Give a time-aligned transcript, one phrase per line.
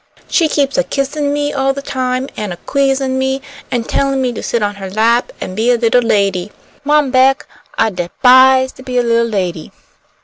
[0.27, 4.33] She keeps a kissin' me all the time, an' a 'queezin' me, an' tellin' me
[4.33, 6.51] to sit on her lap an' be a little lady.
[6.83, 7.45] Mom Beck,
[7.77, 9.71] I de'pise to be a little lady."